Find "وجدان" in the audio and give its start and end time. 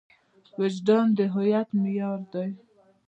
0.59-1.05